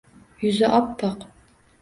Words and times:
Yuzi 0.43 0.67
op-poq 0.79 1.19